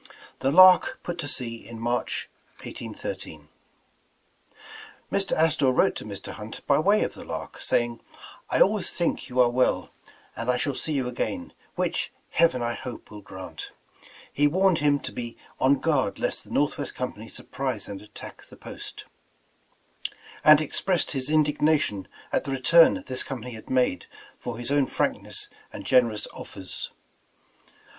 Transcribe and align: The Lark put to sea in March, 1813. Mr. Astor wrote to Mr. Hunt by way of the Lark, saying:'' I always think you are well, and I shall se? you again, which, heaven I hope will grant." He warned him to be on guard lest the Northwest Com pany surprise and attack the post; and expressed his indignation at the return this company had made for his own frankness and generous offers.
The 0.39 0.51
Lark 0.51 0.99
put 1.03 1.19
to 1.19 1.27
sea 1.27 1.57
in 1.63 1.79
March, 1.79 2.27
1813. 2.63 3.49
Mr. 5.11 5.33
Astor 5.33 5.67
wrote 5.71 5.95
to 5.97 6.05
Mr. 6.05 6.31
Hunt 6.31 6.65
by 6.65 6.79
way 6.79 7.03
of 7.03 7.13
the 7.13 7.23
Lark, 7.23 7.61
saying:'' 7.61 7.99
I 8.49 8.61
always 8.61 8.91
think 8.91 9.29
you 9.29 9.39
are 9.39 9.51
well, 9.51 9.91
and 10.35 10.49
I 10.49 10.57
shall 10.57 10.73
se? 10.73 10.91
you 10.93 11.07
again, 11.07 11.53
which, 11.75 12.11
heaven 12.31 12.63
I 12.63 12.73
hope 12.73 13.11
will 13.11 13.21
grant." 13.21 13.69
He 14.33 14.47
warned 14.47 14.79
him 14.79 14.99
to 15.01 15.11
be 15.11 15.37
on 15.59 15.75
guard 15.75 16.17
lest 16.17 16.43
the 16.43 16.49
Northwest 16.49 16.95
Com 16.95 17.13
pany 17.13 17.29
surprise 17.29 17.87
and 17.87 18.01
attack 18.01 18.45
the 18.47 18.57
post; 18.57 19.05
and 20.43 20.59
expressed 20.59 21.11
his 21.11 21.29
indignation 21.29 22.07
at 22.31 22.43
the 22.45 22.51
return 22.51 23.03
this 23.05 23.21
company 23.21 23.51
had 23.51 23.69
made 23.69 24.07
for 24.39 24.57
his 24.57 24.71
own 24.71 24.87
frankness 24.87 25.47
and 25.71 25.85
generous 25.85 26.27
offers. 26.33 26.89